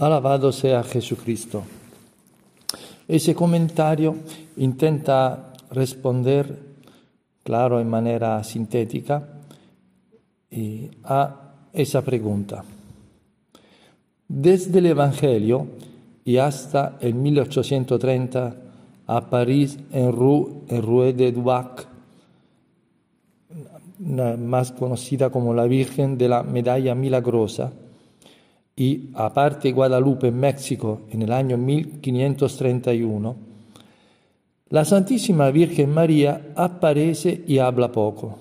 Alabado 0.00 0.50
sea 0.50 0.82
Jesucristo. 0.82 1.62
Ese 3.06 3.34
comentario 3.34 4.16
intenta 4.56 5.52
responder, 5.70 6.58
claro, 7.44 7.78
en 7.78 7.90
manera 7.90 8.42
sintética, 8.42 9.28
a 11.04 11.40
esa 11.74 12.00
pregunta. 12.00 12.64
Desde 14.26 14.78
el 14.78 14.86
Evangelio 14.86 15.66
y 16.24 16.38
hasta 16.38 16.96
el 17.02 17.12
1830 17.12 18.56
a 19.06 19.20
París, 19.28 19.78
en 19.92 20.12
Rue, 20.12 20.46
en 20.68 20.82
Rue 20.82 21.12
de 21.12 21.30
Duac, 21.30 21.86
más 23.98 24.72
conocida 24.72 25.28
como 25.28 25.52
la 25.52 25.64
Virgen 25.64 26.16
de 26.16 26.28
la 26.30 26.42
Medalla 26.42 26.94
Milagrosa, 26.94 27.70
y 28.80 29.10
aparte 29.12 29.72
Guadalupe 29.72 30.28
en 30.28 30.40
México 30.40 31.02
en 31.10 31.20
el 31.20 31.32
año 31.32 31.58
1531, 31.58 33.36
la 34.70 34.86
Santísima 34.86 35.50
Virgen 35.50 35.92
María 35.92 36.52
aparece 36.56 37.44
y 37.46 37.58
habla 37.58 37.92
poco. 37.92 38.38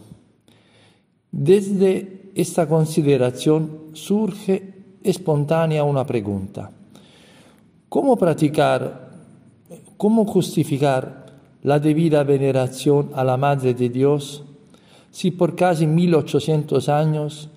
Desde 1.29 2.31
esta 2.35 2.69
consideración 2.69 3.89
surge 3.91 4.75
espontánea 5.03 5.83
una 5.83 6.05
pregunta. 6.05 6.71
¿Cómo 7.89 8.15
practicar, 8.15 9.11
cómo 9.97 10.23
justificar 10.23 11.25
la 11.63 11.79
debida 11.79 12.23
veneración 12.23 13.11
a 13.13 13.25
la 13.25 13.35
Madre 13.35 13.73
de 13.73 13.89
Dios 13.89 14.45
si 15.11 15.31
por 15.31 15.57
casi 15.57 15.85
1800 15.85 16.87
años 16.87 17.49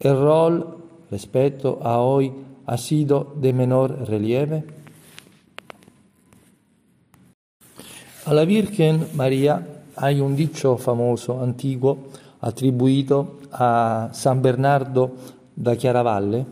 el 0.00 0.18
rol 0.18 0.81
respecto 1.12 1.78
a 1.82 1.98
hoy 1.98 2.32
ha 2.64 2.78
sido 2.78 3.34
de 3.36 3.52
menor 3.52 4.08
relieve? 4.08 4.64
A 8.24 8.32
la 8.32 8.46
Virgen 8.46 9.08
María 9.14 9.84
hay 9.96 10.20
un 10.20 10.34
dicho 10.34 10.78
famoso, 10.78 11.42
antiguo, 11.42 11.98
atribuido 12.40 13.40
a 13.52 14.08
San 14.12 14.40
Bernardo 14.40 15.12
da 15.54 15.76
Chiaravalle, 15.76 16.46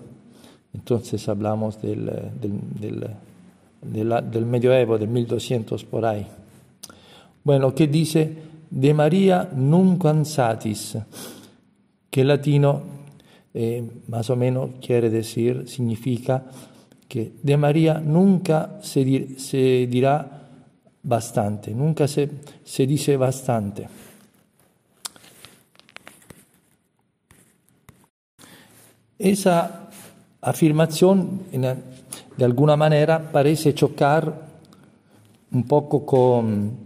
entonces 0.74 1.26
hablamos 1.26 1.80
del, 1.80 2.04
del, 2.38 3.06
del, 3.80 4.30
del 4.30 4.46
medioevo, 4.46 4.98
del 4.98 5.08
1200 5.08 5.84
por 5.84 6.04
ahí. 6.04 6.26
Bueno, 7.42 7.74
que 7.74 7.86
dice, 7.86 8.36
de 8.68 8.92
María 8.92 9.48
nunca 9.54 10.12
cansatis, 10.12 10.98
que 12.10 12.20
en 12.20 12.28
latino 12.28 12.99
eh, 13.52 13.88
más 14.08 14.30
o 14.30 14.36
menos 14.36 14.70
quiere 14.80 15.10
decir, 15.10 15.68
significa 15.68 16.44
que 17.08 17.32
de 17.42 17.56
María 17.56 17.98
nunca 17.98 18.78
se, 18.82 19.04
dir, 19.04 19.40
se 19.40 19.88
dirá 19.88 20.48
bastante, 21.02 21.74
nunca 21.74 22.06
se, 22.06 22.30
se 22.62 22.86
dice 22.86 23.16
bastante. 23.16 23.88
Esa 29.18 29.90
afirmación 30.40 31.42
de 31.50 32.44
alguna 32.44 32.76
manera 32.76 33.30
parece 33.30 33.74
chocar 33.74 34.48
un 35.52 35.64
poco 35.64 36.06
con, 36.06 36.78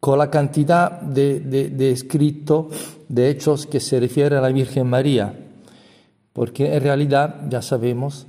con 0.00 0.18
la 0.18 0.30
cantidad 0.30 1.00
de, 1.02 1.40
de, 1.40 1.68
de 1.68 1.90
escrito 1.92 2.70
de 3.08 3.30
hechos 3.30 3.66
que 3.66 3.80
se 3.80 4.00
refiere 4.00 4.36
a 4.36 4.40
la 4.40 4.48
Virgen 4.48 4.88
María, 4.88 5.34
porque 6.32 6.74
en 6.74 6.82
realidad 6.82 7.48
ya 7.48 7.62
sabemos 7.62 8.26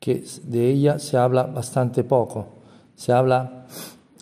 que 0.00 0.24
de 0.44 0.70
ella 0.70 0.98
se 0.98 1.16
habla 1.16 1.44
bastante 1.44 2.04
poco, 2.04 2.46
se 2.94 3.12
habla, 3.12 3.66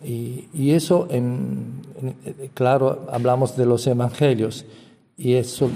y, 0.03 0.71
eso, 0.71 1.07
en, 1.11 1.81
en, 2.01 2.51
claro, 2.53 3.07
hablamos 3.11 3.57
de 3.57 3.65
los 3.65 3.87
evangelios, 3.87 4.67
y 5.17 5.35
es 5.35 5.51
sol, 5.51 5.71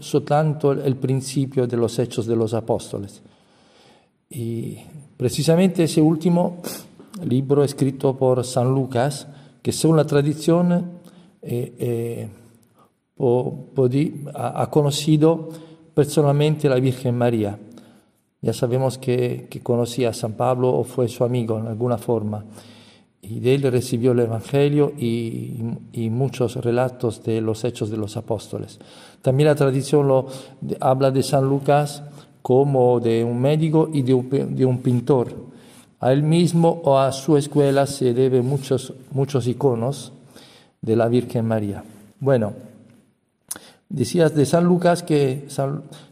sol, 0.00 0.82
el 0.84 0.96
principio 0.96 1.66
de 1.66 1.76
los 1.76 1.98
hechos 1.98 2.26
de 2.26 2.36
los 2.36 2.54
apóstoles. 2.54 3.22
Y 4.28 4.78
precisamente 5.16 5.84
ese 5.84 6.00
último 6.00 6.60
libro 7.24 7.62
escrito 7.62 8.16
por 8.16 8.44
San 8.44 8.68
Lucas, 8.74 9.28
que 9.62 9.72
según 9.72 9.96
la 9.96 10.04
tradición 10.04 11.00
eh, 11.40 11.74
eh, 11.78 12.28
ha 13.18 14.68
conocido 14.70 15.48
personalmente 15.94 16.66
a 16.66 16.70
la 16.70 16.80
Virgen 16.80 17.16
María. 17.16 17.58
Ya 18.42 18.52
sabemos 18.52 18.98
que, 18.98 19.46
que, 19.48 19.60
conocía 19.60 20.10
a 20.10 20.12
San 20.12 20.34
Pablo 20.34 20.70
o 20.70 20.84
fue 20.84 21.08
su 21.08 21.24
amigo 21.24 21.58
en 21.58 21.66
alguna 21.66 21.96
forma. 21.96 22.44
Y 23.22 23.40
de 23.40 23.54
él 23.54 23.62
recibió 23.62 24.12
el 24.12 24.20
Evangelio 24.20 24.92
y, 24.98 25.62
y 25.92 26.10
muchos 26.10 26.56
relatos 26.56 27.22
de 27.24 27.40
los 27.40 27.64
hechos 27.64 27.88
de 27.88 27.96
los 27.96 28.18
apóstoles. 28.18 28.78
También 29.22 29.48
la 29.48 29.54
tradición 29.54 30.06
lo, 30.06 30.26
de, 30.60 30.76
habla 30.78 31.10
de 31.10 31.22
San 31.22 31.48
Lucas 31.48 32.02
como 32.42 33.00
de 33.00 33.24
un 33.24 33.40
médico 33.40 33.88
y 33.90 34.02
de 34.02 34.12
un, 34.12 34.28
de 34.54 34.66
un, 34.66 34.78
pintor. 34.82 35.34
A 36.00 36.12
él 36.12 36.22
mismo 36.22 36.82
o 36.84 36.98
a 36.98 37.10
su 37.12 37.38
escuela 37.38 37.86
se 37.86 38.12
deben 38.12 38.46
muchos, 38.46 38.92
muchos 39.12 39.46
iconos 39.46 40.12
de 40.82 40.96
la 40.96 41.08
Virgen 41.08 41.46
María. 41.46 41.82
Bueno, 42.20 42.52
Decías 43.94 44.34
de 44.34 44.44
San 44.44 44.64
Lucas 44.64 45.04
que, 45.04 45.46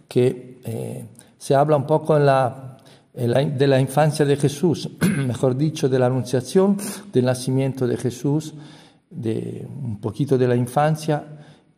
que 0.07 0.61
eh, 0.63 1.05
se 1.37 1.55
habla 1.57 1.75
un 1.77 1.85
poco 1.85 2.17
de 2.17 3.67
la 3.67 3.81
infancia 3.81 4.25
de 4.25 4.37
Jesús, 4.37 4.89
mejor 5.27 5.57
dicho, 5.57 5.89
de 5.89 5.99
la 5.99 6.07
anunciación, 6.07 6.77
del 7.13 7.25
nacimiento 7.25 7.85
de 7.89 7.97
Jesús, 7.97 8.55
un 9.11 9.99
poquito 10.01 10.39
de 10.39 10.47
la 10.47 10.55
infancia 10.55 11.25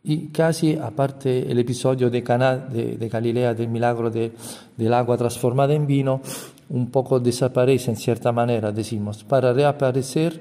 y 0.03 0.27
casi 0.27 0.75
aparte 0.75 1.51
el 1.51 1.57
episodio 1.57 2.11
de 2.11 2.21
Caná 2.21 2.55
de, 2.55 3.09
Galilea 3.09 3.55
del 3.55 3.69
milagro 3.69 4.11
de, 4.11 4.31
del 4.77 4.93
agua 4.93 5.17
transformada 5.17 5.73
en 5.73 5.87
vino, 5.87 6.21
un 6.69 6.91
poco 6.91 7.19
desaparece 7.19 7.89
en 7.89 7.97
cierta 7.97 8.31
manera, 8.31 8.71
decimos, 8.71 9.23
para 9.23 9.53
reaparecer 9.53 10.39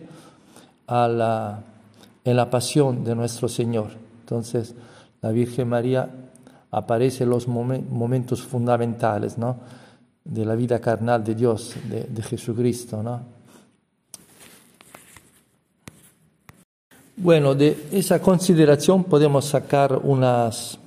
en 0.86 2.36
la 2.36 2.50
pasión 2.50 3.02
de 3.02 3.14
nuestro 3.14 3.48
Señor. 3.48 3.92
Entonces, 4.20 4.74
la 5.24 5.32
Virgen 5.32 5.70
María 5.70 6.06
aparece 6.70 7.24
en 7.24 7.30
los 7.30 7.48
momentos 7.48 8.42
fundamentales 8.42 9.38
¿no? 9.38 9.56
de 10.22 10.44
la 10.44 10.54
vida 10.54 10.80
carnal 10.80 11.24
de 11.24 11.34
Dios, 11.34 11.76
de, 11.88 12.22
Jesucristo. 12.22 13.02
¿no? 13.02 13.22
Bueno, 17.16 17.54
de 17.54 17.86
esa 17.90 18.20
consideración 18.20 19.04
podemos 19.04 19.46
sacar 19.46 19.98
unas, 20.02 20.78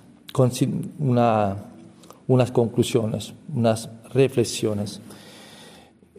una, 0.99 1.55
unas 2.27 2.51
conclusiones, 2.51 3.33
unas 3.55 3.89
reflexiones. 4.13 5.01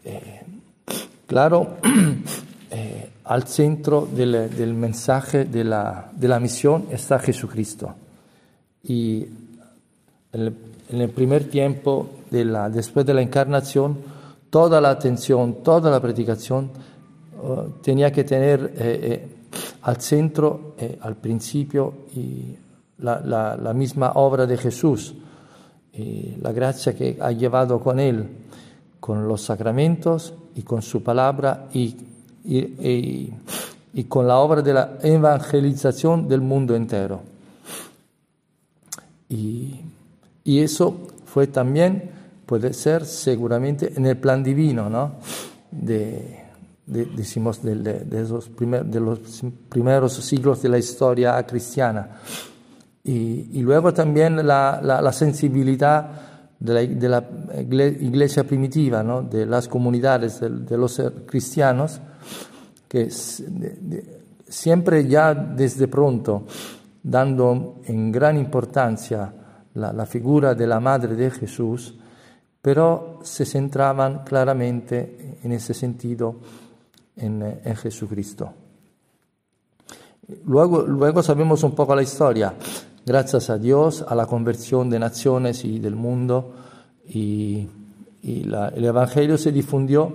Eh, 0.05 0.43
claro, 1.25 1.77
eh, 2.73 3.11
al 3.27 3.47
centro 3.47 4.09
del, 4.13 4.51
del 4.57 4.75
mensaje 4.75 5.45
de 5.45 5.63
la, 5.63 6.11
de 6.17 6.27
la 6.27 6.41
misión 6.41 6.87
está 6.91 7.21
Jesucristo. 7.21 7.95
Y 8.89 9.27
en 10.33 10.57
el, 10.89 11.11
primer 11.11 11.45
tiempo, 11.45 12.09
de 12.31 12.45
la, 12.47 12.71
después 12.71 13.05
de 13.05 13.13
la 13.13 13.21
encarnación, 13.21 13.99
toda 14.49 14.81
la 14.81 14.89
atención, 14.91 15.63
toda 15.63 15.91
la 15.91 16.01
predicación 16.01 16.71
uh, 17.43 17.69
tenía 17.83 18.11
que 18.11 18.25
tener 18.25 18.73
eh, 18.77 18.99
eh, 19.03 19.29
al 19.83 20.01
centro, 20.01 20.75
eh, 20.79 20.99
al 21.03 21.17
principio, 21.17 21.93
la, 22.99 23.73
misma 23.75 24.13
obra 24.15 24.47
de 24.47 24.57
Jesús, 24.57 25.15
y 25.93 26.37
la 26.41 26.53
gracia 26.53 26.95
que 26.95 27.19
ha 27.21 27.31
llevado 27.33 27.81
con 27.81 28.01
él, 28.01 28.27
con 29.01 29.29
los 29.29 29.43
sacramentos 29.43 30.33
y 30.55 30.63
con 30.63 30.81
su 30.81 31.03
palabra 31.03 31.69
y 31.73 31.95
con 34.09 34.27
la 34.27 34.39
obra 34.39 34.63
de 34.63 34.73
la 34.73 34.99
evangelización 35.03 36.27
del 36.27 36.41
mundo 36.41 36.75
entero. 36.75 37.38
Y, 39.29 39.81
y, 40.45 40.61
eso 40.61 41.09
fue 41.27 41.47
también, 41.49 42.11
puede 42.47 42.73
ser 42.73 43.05
seguramente 43.05 43.93
en 43.95 44.07
el 44.07 44.17
plan 44.17 44.43
divino, 44.43 44.89
¿no? 44.89 45.17
De, 45.71 46.45
de 46.87 47.05
decimos, 47.05 47.63
de, 47.63 48.05
los 48.25 48.51
primeros 49.69 50.15
siglos 50.15 50.63
de 50.63 50.69
la 50.71 50.79
historia 50.79 51.43
cristiana. 51.47 52.21
Y, 53.05 53.61
luego 53.63 53.93
también 53.93 54.47
la, 54.47 54.81
la, 54.83 55.13
sensibilidad 55.13 56.11
de 56.59 57.09
la, 57.09 57.25
iglesia 57.63 58.45
primitiva, 58.45 59.03
¿no? 59.03 59.23
de 59.23 59.47
las 59.47 59.69
comunidades 59.69 60.41
de, 60.41 60.51
de 60.51 60.77
los 60.77 61.01
cristianos, 61.27 62.01
que 62.89 63.11
siempre 64.49 65.07
ya 65.07 65.35
desde 65.35 65.89
pronto 65.89 66.45
dando 67.09 67.81
en 67.85 68.13
gran 68.13 68.37
importancia 68.37 69.33
la, 69.75 70.07
figura 70.07 70.55
de 70.55 70.67
la 70.67 70.81
Madre 70.81 71.15
de 71.15 71.31
Jesús, 71.31 71.95
pero 72.61 73.21
se 73.23 73.45
centraban 73.45 74.25
claramente 74.25 75.39
en 75.43 75.53
ese 75.53 75.73
sentido 75.73 76.37
en, 77.17 77.61
en 77.65 77.77
Jesucristo. 77.77 78.53
Luego, 80.45 80.83
luego, 80.83 81.23
sabemos 81.23 81.63
un 81.63 81.73
poco 81.73 81.97
la 81.97 82.03
historia. 82.03 82.53
Gracias 83.07 83.49
a 83.49 83.57
Dios, 83.57 84.05
a 84.07 84.15
la 84.15 84.27
conversión 84.27 84.91
de 84.91 84.99
naciones 84.99 85.65
y 85.65 85.79
del 85.79 85.97
mundo, 85.97 86.53
y, 87.09 87.67
el 88.23 88.85
Evangelio 88.85 89.39
se 89.39 89.53
difundió 89.53 90.13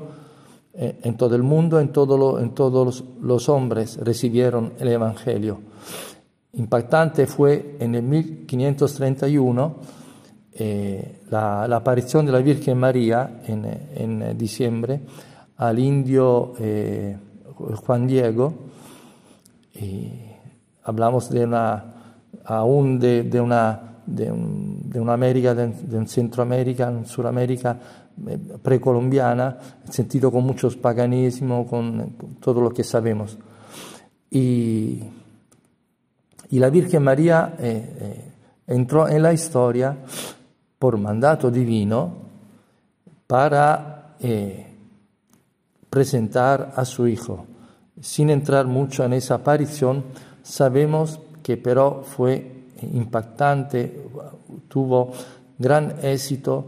eh, 0.76 1.00
en 1.02 1.18
todo 1.18 1.36
el 1.36 1.42
mundo, 1.42 1.80
en, 1.80 1.90
todos 1.90 3.04
los, 3.22 3.50
hombres 3.50 3.98
recibieron 3.98 4.74
el 4.78 4.90
Evangelio. 4.90 5.62
Impactante 6.54 7.26
fue 7.26 7.78
en 7.80 7.96
el 7.96 8.04
1531 8.04 9.76
eh, 10.54 11.22
la, 11.32 11.68
la, 11.68 11.78
aparición 11.78 12.26
de 12.26 12.32
la 12.32 12.40
Virgen 12.40 12.78
María 12.78 13.42
en, 13.48 13.66
en 13.96 14.38
diciembre 14.38 15.02
al 15.58 15.80
indio 15.80 16.54
eh, 16.60 17.18
Juan 17.56 18.08
Diego. 18.08 18.54
Hablamos 20.84 21.30
de 21.30 21.46
una, 21.46 21.94
aún 22.46 23.00
de, 23.00 23.42
una, 23.42 24.02
de, 24.06 24.32
un, 24.32 24.92
una 24.96 25.14
América, 25.14 25.56
de, 25.56 25.98
un 25.98 26.08
Centroamérica, 26.08 26.90
en 26.90 27.06
Sudamérica 27.06 27.80
eh, 28.28 28.38
precolombiana, 28.62 29.58
sentido 29.90 30.32
con 30.32 30.44
muchos 30.44 30.76
paganismo, 30.76 31.66
con, 31.66 32.10
con 32.12 32.36
todo 32.36 32.62
lo 32.62 32.72
que 32.72 32.84
sabemos. 32.84 33.38
Y, 34.30 35.04
y 36.54 36.60
la 36.60 36.70
Virgen 36.70 37.02
María 37.02 37.56
eh, 37.58 37.98
eh, 38.00 38.32
entró 38.68 39.10
en 39.10 39.24
la 39.24 39.34
historia 39.34 39.98
por 40.78 41.00
mandato 41.00 41.50
divino 41.50 42.14
para 43.26 44.14
eh, 44.20 44.68
presentar 45.90 46.74
a 46.76 46.86
su 46.86 47.08
hijo. 47.08 47.48
Sin 48.00 48.30
entrar 48.30 48.68
mucho 48.68 49.04
en 49.04 49.14
esa 49.14 49.34
aparición, 49.34 50.04
sabemos 50.44 51.20
que 51.42 51.58
pero 51.58 52.04
fue 52.04 52.66
impactante, 52.84 54.04
tuvo 54.68 55.12
gran 55.58 55.96
éxito 56.04 56.68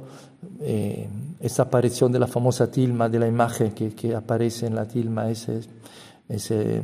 esa 1.39 1.61
aparición 1.61 2.11
de 2.11 2.17
la 2.17 2.25
famosa 2.25 2.71
tilma, 2.71 3.07
de 3.07 3.19
la 3.19 3.27
imagen 3.27 3.71
que, 3.73 3.93
que 3.93 4.15
aparece 4.15 4.65
en 4.65 4.73
la 4.73 4.87
tilma, 4.87 5.29
ese, 5.29 5.59
ese 6.27 6.81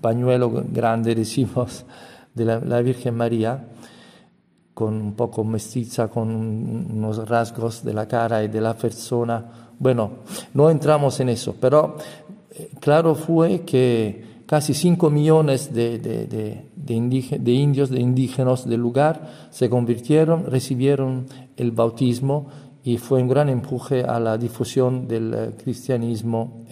pañuelo 0.00 0.64
grande, 0.72 1.14
decimos, 1.14 1.84
de 2.34 2.44
la, 2.44 2.80
Virgen 2.82 3.14
María 3.14 3.68
con 4.74 4.94
un 4.94 5.14
poco 5.14 5.42
mestiza, 5.42 6.08
con 6.08 6.30
unos 6.30 7.28
rasgos 7.28 7.82
de 7.82 7.92
la 7.92 8.06
cara 8.06 8.44
y 8.44 8.48
de 8.48 8.60
la 8.60 8.74
persona. 8.74 9.44
Bueno, 9.78 10.10
no 10.54 10.70
entramos 10.70 11.18
en 11.18 11.30
eso, 11.30 11.56
pero 11.60 11.96
eh, 12.50 12.70
claro 12.80 13.16
fue 13.16 13.62
que 13.62 14.44
casi 14.46 14.74
5 14.74 15.10
millones 15.10 15.74
de, 15.74 15.98
de, 15.98 16.26
de, 16.26 16.64
de, 16.76 16.94
indios, 17.52 17.90
de 17.90 18.00
indígenas 18.00 18.68
del 18.68 18.80
lugar 18.80 19.48
se 19.50 19.68
convirtieron, 19.68 20.46
recibieron 20.46 21.26
el 21.56 21.72
bautismo 21.72 22.46
y 22.84 22.98
fue 22.98 23.20
un 23.20 23.28
gran 23.28 23.48
empuje 23.48 24.04
a 24.04 24.18
la 24.20 24.38
difusión 24.38 25.08
del 25.08 25.34
eh, 25.34 25.50
cristianismo 25.62 26.64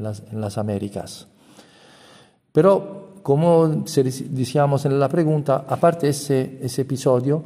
las, 0.00 0.22
en 0.30 0.40
las 0.40 0.58
Américas. 0.58 1.28
Pero 2.58 3.12
como 3.22 3.68
decíamos 3.68 4.84
en 4.84 4.98
la 4.98 5.08
pregunta, 5.08 5.64
aparte 5.68 6.08
ese, 6.08 6.58
ese 6.60 6.82
episodio, 6.82 7.44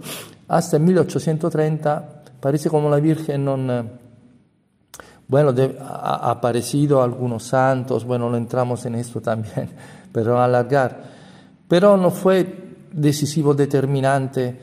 hasta 0.49 0.79
el 0.79 0.85
1830 0.85 2.23
parece 2.41 2.71
como 2.71 2.89
la 2.89 2.97
Virgen 2.97 3.45
no... 3.45 3.57
Eh, 3.57 3.85
bueno, 5.29 5.53
ha 5.83 6.31
aparecido 6.31 7.03
algunos 7.03 7.43
santos, 7.43 8.07
bueno, 8.07 8.31
no 8.31 8.39
entramos 8.39 8.87
en 8.87 8.95
esto 8.95 9.21
también, 9.21 9.69
pero 10.13 10.41
alargar. 10.41 11.03
Pero 11.69 11.99
no 11.99 12.11
fue 12.11 12.87
decisivo, 12.91 13.53
determinante. 13.53 14.59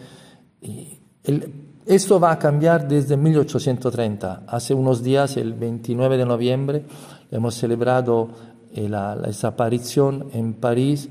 El, 1.26 1.70
esto 1.86 2.20
va 2.20 2.32
a 2.32 2.40
cambiar 2.40 2.88
desde 2.88 3.18
1830. 3.18 4.46
Hace 4.48 4.74
unos 4.74 5.04
días, 5.04 5.38
el 5.38 5.54
29 5.54 6.18
de 6.18 6.26
noviembre, 6.26 6.86
hemos 7.32 7.56
celebrado 7.56 8.30
la, 8.76 9.16
la, 9.16 9.30
esa 9.30 9.50
aparición 9.50 10.28
en 10.34 10.54
París, 10.54 11.10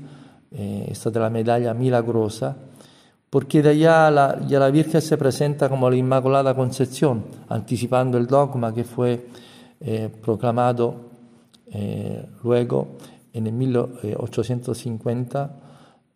eh, 0.51 0.87
esta 0.89 1.09
de 1.09 1.19
la 1.19 1.29
medalla 1.29 1.73
milagrosa, 1.73 2.55
porque 3.29 3.61
de 3.61 3.69
allá 3.69 4.09
la, 4.09 4.39
ya 4.47 4.59
la 4.59 4.71
Virgen 4.71 5.01
se 5.01 5.17
presenta 5.17 5.69
como 5.69 5.89
la 5.89 5.95
Inmaculada 5.95 6.55
Concepción, 6.55 7.25
anticipando 7.49 8.17
el 8.17 8.25
dogma 8.25 8.73
que 8.73 8.83
fue 8.83 9.27
eh, 9.79 10.09
proclamado 10.21 11.09
eh, 11.71 12.25
luego 12.43 12.97
en 13.31 13.47
el 13.47 13.53
1850 13.53 15.51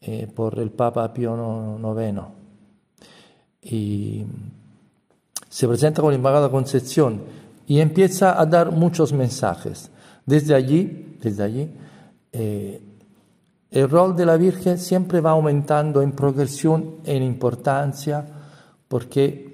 eh, 0.01 0.27
por 0.33 0.59
el 0.59 0.71
Papa 0.71 1.13
Pío 1.13 1.79
IX. 3.61 4.25
Se 5.47 5.67
presenta 5.67 6.01
como 6.01 6.09
la 6.11 6.17
Inmaculada 6.17 6.49
Concepción 6.49 7.21
y 7.67 7.79
empieza 7.79 8.41
a 8.41 8.45
dar 8.47 8.71
muchos 8.71 9.13
mensajes. 9.13 9.91
Desde 10.25 10.55
allí 10.55 11.03
desde 11.23 11.43
allí, 11.43 11.71
eh, 12.31 12.81
el 13.71 13.89
rol 13.89 14.15
de 14.15 14.25
la 14.25 14.37
Virgen 14.37 14.77
siempre 14.77 15.21
va 15.21 15.31
aumentando 15.31 16.01
en 16.01 16.11
progresión, 16.11 16.97
en 17.05 17.23
importancia, 17.23 18.25
porque, 18.87 19.51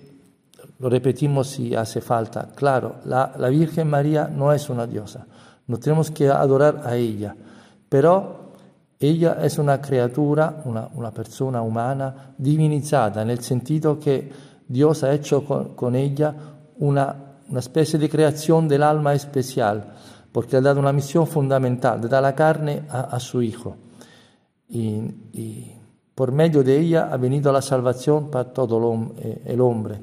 lo 0.79 0.89
repetimos 0.89 1.47
si 1.47 1.75
hace 1.75 2.01
falta, 2.01 2.49
claro, 2.55 2.95
la, 3.05 3.33
la 3.37 3.49
Virgen 3.49 3.89
María 3.89 4.27
no 4.27 4.51
es 4.51 4.69
una 4.69 4.87
diosa, 4.87 5.25
no 5.67 5.77
tenemos 5.77 6.09
que 6.11 6.27
adorar 6.27 6.81
a 6.83 6.95
ella, 6.95 7.35
pero 7.87 8.53
ella 8.99 9.37
es 9.41 9.57
una 9.57 9.79
criatura, 9.79 10.61
una, 10.65 10.89
una 10.95 11.11
persona 11.11 11.61
humana 11.61 12.33
divinizada, 12.37 13.23
nel 13.23 13.39
sentido 13.39 13.99
que 13.99 14.29
Dios 14.67 15.03
ha 15.03 15.13
hecho 15.13 15.45
con, 15.45 15.75
con 15.75 15.95
ella 15.95 16.33
una, 16.79 17.15
una 17.47 17.59
especie 17.59 17.99
de 17.99 18.09
creación 18.09 18.67
del 18.67 18.83
alma 18.83 19.13
especial 19.13 19.93
porque 20.31 20.57
ha 20.57 20.61
dado 20.61 20.79
una 20.79 20.93
misión 20.93 21.27
fundamental, 21.27 22.01
de 22.01 22.07
dar 22.07 22.21
la 22.21 22.35
carne 22.35 22.83
a, 22.89 23.19
su 23.19 23.41
Hijo. 23.41 23.75
Y, 24.69 25.71
por 26.13 26.31
medio 26.33 26.63
de 26.63 26.77
ella 26.77 27.09
ha 27.11 27.17
venido 27.17 27.49
la 27.51 27.61
salvación 27.61 28.29
para 28.29 28.51
todo 28.51 29.13
eh, 29.19 29.41
el 29.45 29.61
hombre, 29.61 30.01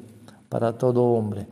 para 0.49 0.73
todo 0.73 1.03
hombre. 1.03 1.47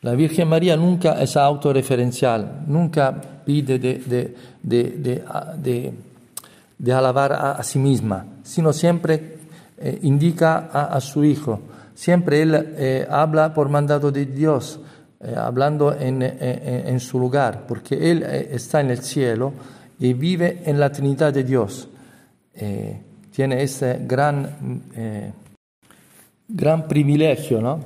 La 0.00 0.14
Virgen 0.14 0.48
María 0.48 0.76
nunca 0.76 1.22
es 1.22 1.36
autorreferencial, 1.36 2.64
nunca 2.66 3.20
pide 3.44 3.78
de, 3.78 4.34
alabar 6.92 7.32
a, 7.32 7.62
sí 7.62 7.78
misma, 7.78 8.26
sino 8.42 8.72
siempre 8.72 9.38
eh, 9.78 10.00
indica 10.02 10.70
a 10.72 11.00
su 11.00 11.24
Hijo 11.24 11.60
Siempre 11.98 12.42
Él 12.42 12.54
eh, 12.54 13.08
habla 13.10 13.52
por 13.52 13.68
mandato 13.68 14.12
de 14.12 14.26
Dios, 14.26 14.78
eh, 15.18 15.34
hablando 15.36 15.92
en, 15.92 16.22
en, 16.22 17.00
su 17.00 17.18
lugar, 17.18 17.64
porque 17.66 18.12
Él 18.12 18.22
eh, 18.22 18.50
está 18.52 18.80
en 18.80 18.90
el 18.90 18.98
cielo 18.98 19.52
y 19.98 20.12
vive 20.12 20.62
en 20.64 20.78
la 20.78 20.92
Trinidad 20.92 21.32
de 21.32 21.42
Dios. 21.42 21.88
Eh, 22.54 23.00
tiene 23.34 23.64
ese 23.64 23.98
gran, 24.06 24.84
eh, 24.94 25.32
gran 26.46 26.86
privilegio, 26.86 27.60
¿no? 27.60 27.80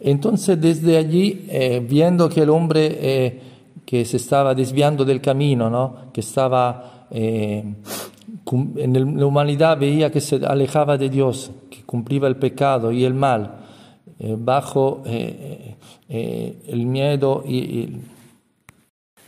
Entonces, 0.00 0.60
desde 0.60 0.98
allí, 0.98 1.46
eh, 1.48 1.82
viendo 1.82 2.28
que 2.28 2.42
el 2.42 2.50
hombre 2.50 3.40
que 3.86 4.04
se 4.04 4.18
estaba 4.18 4.54
desviando 4.54 5.02
del 5.02 5.22
camino, 5.22 5.70
¿no? 5.70 6.12
que 6.12 6.20
estaba 6.20 7.06
en 7.10 7.78
la 9.18 9.26
humanidad, 9.26 9.78
veía 9.78 10.10
que 10.10 10.20
se 10.20 10.44
alejaba 10.44 10.98
de 10.98 11.08
Dios, 11.08 11.50
cumplía 11.94 12.26
el 12.26 12.34
pecado 12.34 12.90
y 12.90 13.04
el 13.04 13.14
mal 13.14 13.54
eh, 14.18 14.34
bajo 14.36 15.02
eh, 15.06 15.76
eh, 16.08 16.62
el 16.66 16.86
miedo 16.86 17.44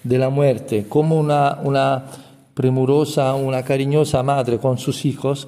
de 0.03 0.19
la 0.19 0.31
muerte, 0.31 0.87
como 0.89 1.17
una, 1.17 1.61
una 1.63 2.07
premurosa, 2.55 3.37
una 3.37 3.63
cariñosa 3.63 4.25
madre 4.25 4.59
con 4.59 4.79
sus 4.79 5.05
hijos, 5.05 5.47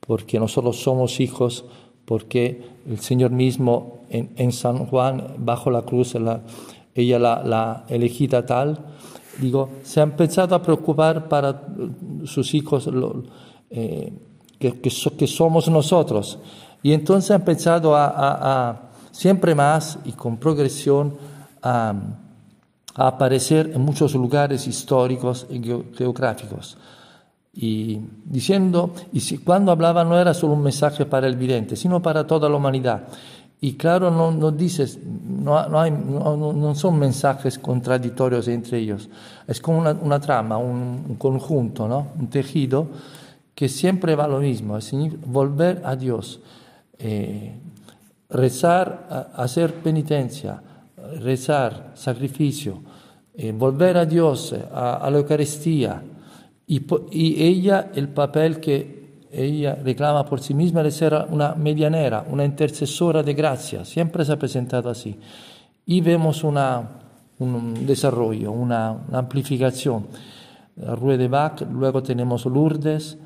porque 0.00 0.40
nosotros 0.40 0.80
somos 0.80 1.20
hijos, 1.20 1.66
porque 2.06 2.62
el 2.88 2.98
Señor 3.00 3.30
mismo 3.30 4.06
en, 4.08 4.50
San 4.52 4.86
Juan, 4.86 5.34
bajo 5.36 5.70
la 5.70 5.82
cruz, 5.82 6.14
la, 6.14 6.40
ella 6.94 7.18
la, 7.18 7.42
la, 7.44 7.84
elegida 7.90 8.46
tal, 8.46 8.78
digo, 9.38 9.68
se 9.82 10.00
ha 10.00 10.04
empezado 10.04 10.54
a 10.54 10.62
preocupar 10.62 11.28
para 11.28 11.66
sus 12.24 12.54
hijos. 12.54 12.88
Que, 14.58 14.80
que, 14.80 14.90
que 14.90 15.26
somos 15.26 15.68
nosotros. 15.68 16.38
Y 16.82 16.92
entonces 16.92 17.30
ha 17.30 17.36
empezado 17.36 17.96
a, 17.96 18.06
a, 18.06 18.68
a 18.70 18.80
siempre 19.10 19.54
más 19.54 19.98
y 20.04 20.12
con 20.12 20.36
progresión 20.36 21.14
a, 21.62 21.94
a, 22.94 23.06
aparecer 23.06 23.70
en 23.74 23.80
muchos 23.80 24.14
lugares 24.14 24.66
históricos 24.66 25.46
y 25.50 25.62
geográficos. 25.96 26.76
y 27.54 28.00
diciendo, 28.24 28.92
y 29.12 29.20
si, 29.20 29.38
cuando 29.38 29.70
hablaba 29.70 30.02
no 30.04 30.18
era 30.18 30.34
solo 30.34 30.54
un 30.54 30.62
mensaje 30.62 31.06
para 31.06 31.28
el 31.28 31.36
vidente, 31.36 31.76
sino 31.76 32.02
para 32.02 32.26
toda 32.26 32.48
la 32.48 32.56
humanidad. 32.56 33.04
Y 33.60 33.74
claro, 33.74 34.10
no, 34.10 34.30
no 34.30 34.50
dices, 34.50 34.98
no, 35.02 35.66
no, 35.68 35.80
hay, 35.80 35.90
no, 35.90 36.74
son 36.74 36.98
mensajes 36.98 37.58
contradictorios 37.58 38.48
entre 38.48 38.78
ellos, 38.78 39.08
es 39.46 39.58
como 39.60 39.78
una, 39.78 39.92
una 39.92 40.20
trama, 40.20 40.58
un, 40.58 41.06
un, 41.08 41.14
conjunto, 41.16 41.84
un 41.84 42.26
tejido 42.28 42.88
que 43.54 43.68
siempre 43.68 44.14
va 44.14 44.26
lo 44.26 44.40
mismo, 44.40 44.76
es 44.76 44.92
volver 45.26 45.82
a 45.84 45.96
Dios, 45.96 46.40
eh, 46.98 47.54
rezar, 48.28 49.30
hacer 49.36 49.74
penitencia, 49.74 50.60
rezar, 51.20 51.92
sacrificio, 51.94 52.82
eh, 53.34 53.52
volver 53.52 53.96
a 53.96 54.06
Dios, 54.06 54.54
a, 54.72 54.96
a 54.96 55.10
la 55.10 55.18
Eucaristía, 55.18 56.02
y, 56.66 57.42
ella 57.42 57.90
el 57.94 58.08
papel 58.08 58.58
que 58.58 59.04
ella 59.30 59.74
reclama 59.74 60.24
por 60.24 60.40
sí 60.40 60.54
misma 60.54 60.82
de 60.82 60.90
ser 60.90 61.26
una 61.30 61.54
medianera, 61.54 62.24
una 62.30 62.44
intercesora 62.44 63.22
de 63.22 63.34
gracia, 63.34 63.84
siempre 63.84 64.24
se 64.24 64.32
ha 64.32 64.38
presentado 64.38 64.88
así. 64.88 65.18
Y 65.86 66.00
vemos 66.00 66.44
una, 66.44 66.88
un 67.38 67.86
desarrollo, 67.86 68.52
una, 68.52 68.92
una 69.08 69.18
amplificación. 69.18 70.06
Rue 70.76 71.18
de 71.18 71.28
Bach, 71.28 71.60
luego 71.70 72.02
tenemos 72.02 72.46
Lourdes, 72.46 73.18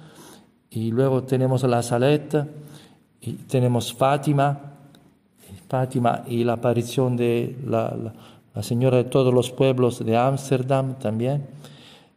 y 0.70 0.90
luego 0.90 1.22
tenemos 1.22 1.62
la 1.64 1.82
Salette, 1.82 2.46
y 3.20 3.32
tenemos 3.32 3.92
Fátima, 3.92 4.58
Fátima 5.68 6.22
y 6.26 6.44
la 6.44 6.54
aparición 6.54 7.14
de 7.16 7.58
la, 7.66 7.94
la, 7.94 8.14
la 8.54 8.62
Señora 8.62 8.96
de 8.98 9.04
todos 9.04 9.34
los 9.34 9.50
pueblos 9.50 10.04
de 10.04 10.16
Ámsterdam 10.16 10.98
también. 10.98 11.46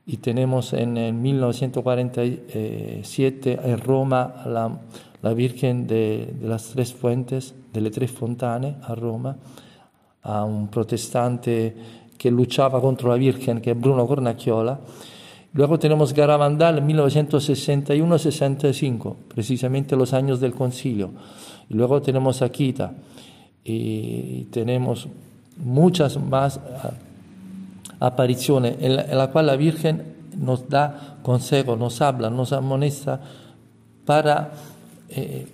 Y 0.06 0.18
tenemos 0.18 0.74
en, 0.74 0.98
en 0.98 1.22
1947 1.22 3.60
en 3.64 3.78
Roma 3.78 4.44
la, 4.46 4.78
la 5.22 5.34
Virgen 5.34 5.88
de, 5.88 6.34
de, 6.40 6.48
las 6.48 6.70
Tres 6.70 6.94
Fuentes, 6.94 7.54
de 7.72 7.82
las 7.82 7.92
Tres 7.92 8.12
Fontane 8.12 8.78
a 8.82 8.96
Roma, 8.96 9.38
a 10.24 10.44
un 10.44 10.70
protestante 10.70 11.76
que 12.18 12.32
luchaba 12.32 12.82
contra 12.82 13.10
la 13.10 13.16
Virgen, 13.16 13.62
que 13.62 13.70
es 13.72 13.80
Bruno 13.80 14.08
Cornacchiola. 14.08 14.80
Luego 15.54 15.80
tenemos 15.80 16.14
Garavandal 16.14 16.86
1961-65, 16.86 19.16
precisamente 19.34 19.96
los 19.96 20.14
años 20.14 20.40
del 20.40 20.54
concilio. 20.54 21.10
Y 21.70 21.74
luego 21.74 22.00
tenemos 22.02 22.42
Akita 22.42 22.94
y 23.64 24.46
tenemos 24.46 25.08
muchas 25.58 26.18
más 26.18 26.60
apariciones 28.00 28.78
en 28.80 28.96
la, 28.96 29.04
la 29.08 29.30
cual 29.32 29.48
la 29.48 29.58
Virgen 29.58 30.04
nos 30.38 30.70
da 30.70 31.18
consejo, 31.22 31.76
nos 31.76 32.02
habla, 32.02 32.30
nos 32.30 32.54
amonesta 32.54 33.20
para 34.06 34.52
eh, 35.10 35.48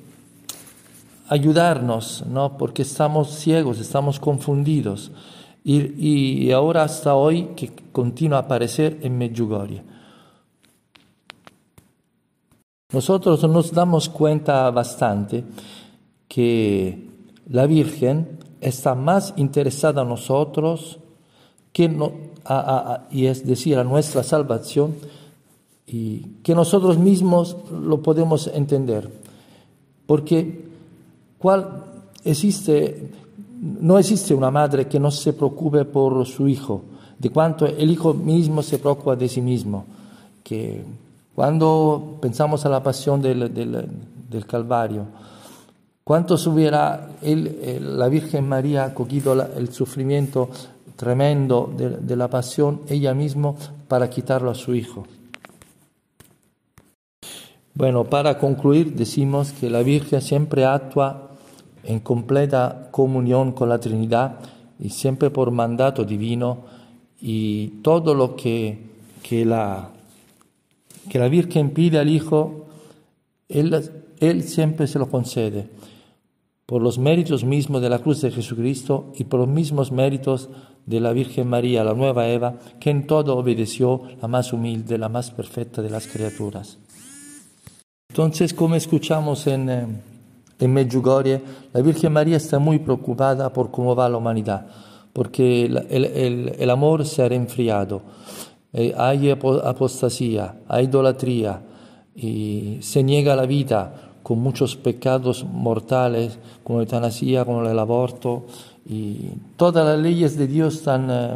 ayudarnos, 1.30 2.24
¿no? 2.28 2.56
porque 2.58 2.84
estamos 2.84 3.32
ciegos, 3.32 3.80
estamos 3.80 4.20
confundidos. 4.20 5.12
Y, 5.70 6.50
ahora 6.52 6.84
hasta 6.84 7.14
hoy 7.14 7.50
que 7.58 7.70
continúa 7.92 8.38
a 8.38 8.42
aparecer 8.44 9.00
en 9.02 9.18
Medjugorje. 9.18 9.84
Nosotros 12.94 13.44
nos 13.44 13.74
damos 13.74 14.08
cuenta 14.08 14.72
bastante 14.72 15.44
que 16.30 17.10
la 17.50 17.66
Virgen 17.66 18.40
está 18.62 18.96
más 18.96 19.34
interesada 19.36 20.04
en 20.04 20.08
nosotros 20.08 21.00
que 21.74 21.90
no, 21.90 22.14
a, 22.46 22.94
a, 22.94 23.08
y 23.12 23.26
es 23.26 23.46
decir, 23.46 23.78
a 23.78 23.84
nuestra 23.84 24.24
salvación, 24.24 24.96
y 25.86 26.20
que 26.44 26.56
nosotros 26.56 26.98
mismos 26.98 27.58
lo 27.72 28.02
podemos 28.02 28.48
entender. 28.48 29.12
Porque 30.06 30.64
¿cuál 31.38 31.84
existe, 32.24 33.12
no 33.62 33.98
existe 33.98 34.34
una 34.34 34.52
madre 34.52 34.88
que 34.88 35.00
no 35.00 35.12
se 35.12 35.34
preocupe 35.34 35.86
por 35.86 36.26
su 36.26 36.48
hijo, 36.48 36.84
de 37.18 37.30
cuanto 37.30 37.66
el 37.66 37.90
hijo 37.90 38.14
mismo 38.14 38.62
se 38.62 38.80
preocupa 38.80 39.16
de 39.16 39.28
sí 39.28 39.42
mismo. 39.42 39.86
Que 40.44 40.84
cuando 41.34 42.18
pensamos 42.22 42.66
a 42.66 42.70
la 42.70 42.82
pasión 42.82 43.22
del, 43.22 43.54
del, 43.54 43.88
del 44.30 44.46
Calvario, 44.46 45.06
¿cuántos 46.04 46.48
hubiera 46.48 47.10
la 47.22 48.08
Virgen 48.08 48.48
María 48.48 48.86
acogido 48.86 49.36
la, 49.36 49.50
el 49.58 49.74
sufrimiento 49.74 50.50
tremendo 50.98 51.72
de, 51.78 51.90
de, 51.90 52.16
la 52.16 52.28
pasión 52.28 52.82
ella 52.90 53.14
misma 53.14 53.54
para 53.88 54.10
quitarlo 54.10 54.50
a 54.50 54.56
su 54.56 54.76
hijo. 54.76 55.06
Bueno, 57.74 58.04
para 58.04 58.40
concluir 58.40 58.96
decimos 58.96 59.54
que 59.54 59.70
la 59.70 59.84
Virgen 59.84 60.22
siempre 60.22 60.66
actúa 60.66 61.30
en 61.88 62.02
completa 62.02 62.90
comunión 62.92 63.54
con 63.54 63.70
la 63.70 63.80
Trinidad 63.80 64.40
y 64.80 64.90
siempre 64.90 65.30
por 65.30 65.52
mandato 65.52 66.04
divino 66.04 66.66
y 67.20 67.80
todo 67.82 68.14
lo 68.14 68.36
que, 68.36 68.78
que, 69.24 69.46
la, 69.46 69.90
que 71.10 71.18
la 71.18 71.30
Virgen 71.30 71.72
pide 71.72 71.98
al 71.98 72.10
Hijo, 72.10 72.66
él, 73.48 73.74
él 74.20 74.44
siempre 74.44 74.86
se 74.88 75.00
lo 75.00 75.10
concede 75.10 75.70
por 76.66 76.82
los 76.82 77.00
méritos 77.00 77.46
mismos 77.46 77.82
de 77.82 77.90
la 77.90 78.00
cruz 78.00 78.22
de 78.22 78.32
Jesucristo 78.32 79.14
y 79.18 79.24
por 79.24 79.40
los 79.40 79.50
mismos 79.50 79.94
méritos 79.94 80.50
de 80.86 81.00
la 81.00 81.14
Virgen 81.14 81.48
María, 81.48 81.86
la 81.86 81.94
nueva 81.94 82.28
Eva, 82.28 82.56
que 82.82 82.90
en 82.90 83.08
todo 83.08 83.38
obedeció, 83.38 84.02
la 84.22 84.28
más 84.28 84.52
humilde, 84.52 84.98
la 84.98 85.08
más 85.08 85.32
perfecta 85.32 85.82
de 85.82 85.90
las 85.90 86.08
criaturas. 86.08 86.78
Entonces, 88.10 88.54
como 88.54 88.76
escuchamos 88.76 89.48
en, 89.48 89.70
eh, 89.70 89.88
en 90.60 90.74
Medjugorje, 90.74 91.42
la 91.74 91.82
Virgen 91.82 92.14
María 92.14 92.38
está 92.38 92.60
muy 92.60 92.80
preocupada 92.80 93.52
por 93.52 93.72
cómo 93.72 93.96
va 93.96 94.10
la 94.10 94.18
humanidad, 94.18 94.66
porque 95.14 95.66
el, 95.66 96.70
amor 96.70 97.06
se 97.06 97.24
ha 97.24 97.28
enfriado, 97.28 98.02
eh, 98.74 98.94
hay 98.98 99.30
apostasía, 99.32 100.56
hay 100.68 100.86
idolatría, 100.86 101.62
se 102.16 103.04
niega 103.04 103.36
la 103.36 103.46
vida, 103.46 104.08
con 104.28 104.40
muchos 104.40 104.76
pecados 104.76 105.46
mortales, 105.46 106.38
como 106.62 106.80
la 106.80 106.84
eutanasia, 106.84 107.46
como 107.46 107.66
el 107.66 107.80
aborto, 107.80 108.46
y 108.86 109.30
todas 109.56 109.86
las 109.86 109.98
leyes 109.98 110.38
de 110.38 110.48
Dios 110.48 110.76
están 110.76 111.08
eh, 111.10 111.36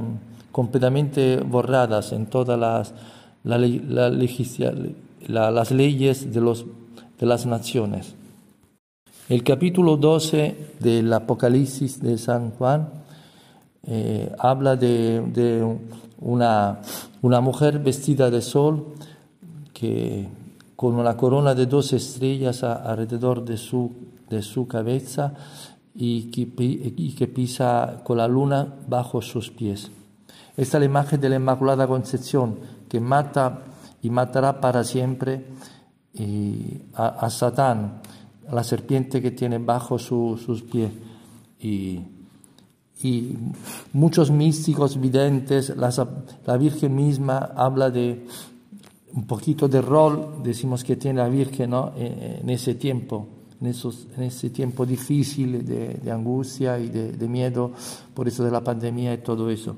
completamente 0.52 1.38
borradas 1.38 2.12
en 2.12 2.26
todas 2.26 2.60
las, 2.60 2.94
la, 3.46 3.58
la, 3.58 4.10
la, 4.10 5.52
las 5.52 5.72
leyes 5.72 6.34
de 6.34 7.26
las 7.26 7.46
naciones. 7.46 8.16
El 9.30 9.44
capítulo 9.44 9.98
12 9.98 10.76
del 10.80 11.12
Apocalipsis 11.14 12.02
de 12.02 12.18
San 12.18 12.52
Juan 12.52 12.90
eh, 13.84 14.32
habla 14.38 14.76
de, 14.76 15.78
una, 16.20 16.80
mujer 17.22 17.80
vestida 17.80 18.30
de 18.30 18.42
sol 18.42 18.94
que 19.74 20.28
con 20.76 20.96
una 20.96 21.16
corona 21.16 21.56
de 21.56 21.66
dos 21.66 21.94
estrellas 21.94 22.64
alrededor 22.64 23.46
de 23.46 23.58
su, 23.58 23.92
de 24.30 24.42
su 24.42 24.68
cabeza 24.68 25.34
y 25.96 26.32
que, 26.32 27.28
pisa 27.28 28.02
con 28.04 28.18
la 28.18 28.28
luna 28.28 28.68
bajo 28.88 29.22
sus 29.22 29.50
pies. 29.50 29.92
Esta 30.58 30.78
es 30.78 30.82
la 30.82 30.86
imagen 30.86 31.22
de 31.22 31.30
la 31.30 31.36
Inmaculada 31.38 31.88
Concepción 31.88 32.60
que 32.90 33.00
mata 33.00 33.60
y 34.02 34.10
matará 34.10 34.60
para 34.60 34.84
siempre 34.84 35.46
a, 36.96 37.08
a, 37.08 37.30
Satán, 37.30 38.02
la 38.52 38.64
serpiente 38.64 39.22
que 39.22 39.32
tiene 39.32 39.58
bajo 39.58 39.98
su, 39.98 40.40
sus 40.44 40.62
pies. 40.64 40.92
Y, 41.60 42.02
muchos 43.94 44.30
místicos 44.30 45.02
videntes, 45.02 45.76
la, 45.76 45.92
la 46.46 46.58
Virgen 46.58 46.96
misma 46.96 47.52
habla 47.56 47.90
de 47.90 48.28
un 49.14 49.26
poquito 49.26 49.68
de 49.68 49.82
rol, 49.82 50.44
decimos 50.44 50.84
que 50.84 50.96
tiene 50.96 51.20
la 51.20 51.28
Virgen 51.28 51.72
¿no? 51.72 51.94
Eh, 51.96 52.40
en 52.42 52.50
ese 52.50 52.76
tiempo, 52.76 53.28
en, 53.60 53.68
esos, 53.68 54.08
en 54.16 54.24
ese 54.24 54.50
tiempo 54.50 54.86
difícil 54.86 55.66
de, 55.66 55.96
de 55.96 56.12
angustia 56.12 56.80
y 56.80 56.90
de, 56.90 57.12
de, 57.14 57.28
miedo 57.28 57.72
por 58.14 58.28
eso 58.28 58.44
de 58.44 58.52
la 58.52 58.64
pandemia 58.64 59.14
y 59.14 59.18
todo 59.18 59.50
eso. 59.50 59.78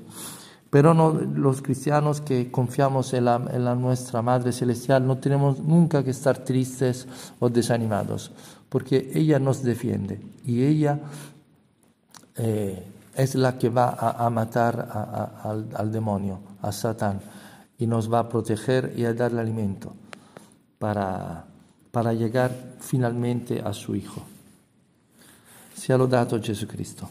Pero 0.70 0.92
no, 0.92 1.12
los 1.12 1.62
cristianos 1.62 2.20
que 2.20 2.50
confiamos 2.50 3.14
en 3.14 3.26
la, 3.26 3.36
en 3.52 3.64
la 3.64 3.74
nuestra 3.74 4.22
Madre 4.22 4.52
Celestial 4.52 5.06
no 5.06 5.18
tenemos 5.18 5.60
nunca 5.60 6.02
que 6.02 6.10
estar 6.10 6.38
tristes 6.38 7.06
o 7.38 7.48
desanimados, 7.48 8.32
porque 8.74 9.12
ella 9.14 9.38
nos 9.38 9.62
defiende 9.62 10.20
y 10.44 10.64
ella 10.64 10.98
eh, 12.34 12.82
es 13.14 13.36
la 13.36 13.56
que 13.56 13.68
va 13.68 13.90
a, 13.90 14.28
matar 14.30 14.74
al 15.44 15.92
demonio, 15.92 16.40
a 16.60 16.72
Satán 16.72 17.20
y 17.78 17.86
nos 17.86 18.12
va 18.12 18.18
a 18.18 18.28
proteger 18.28 18.92
y 18.96 19.04
a 19.04 19.14
darle 19.14 19.42
alimento 19.42 19.94
para, 20.80 21.44
para 21.92 22.14
llegar 22.14 22.50
finalmente 22.80 23.62
a 23.64 23.72
su 23.72 23.94
Hijo. 23.94 24.24
Sia 25.76 25.96
lodato 25.96 26.42
Gesù 26.42 26.66
Cristo. 26.66 27.08